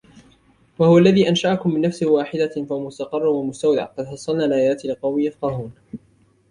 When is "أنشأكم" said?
1.29-1.69